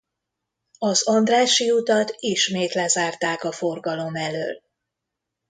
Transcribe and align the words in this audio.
Az 0.79 1.03
Andrássy 1.07 1.71
utat 1.71 2.15
ismét 2.19 2.73
lezárták 2.73 3.43
a 3.43 3.51
forgalom 3.51 4.15
elől. 4.15 4.61